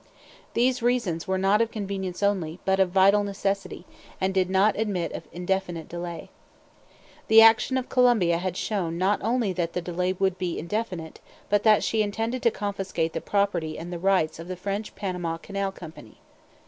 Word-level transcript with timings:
These 0.55 0.81
reasons 0.81 1.27
were 1.27 1.37
not 1.37 1.61
of 1.61 1.69
convenience 1.69 2.23
only, 2.23 2.57
but 2.65 2.79
of 2.79 2.89
vital 2.89 3.23
necessity, 3.23 3.85
and 4.19 4.33
did 4.33 4.49
not 4.49 4.75
admit 4.75 5.11
of 5.11 5.27
indefinite 5.31 5.87
delay. 5.87 6.31
The 7.27 7.43
action 7.43 7.77
of 7.77 7.87
Colombia 7.87 8.39
had 8.39 8.57
shown 8.57 8.97
not 8.97 9.21
only 9.21 9.53
that 9.53 9.73
the 9.73 9.79
delay 9.81 10.13
would 10.13 10.39
be 10.39 10.57
indefinite, 10.57 11.19
but 11.51 11.61
that 11.61 11.83
she 11.83 12.01
intended 12.01 12.41
to 12.41 12.49
confiscate 12.49 13.13
the 13.13 13.21
property 13.21 13.77
and 13.77 13.93
rights 14.01 14.39
of 14.39 14.47
the 14.47 14.55
French 14.55 14.95
Panama 14.95 15.37
Canal 15.37 15.71
Company. 15.71 16.17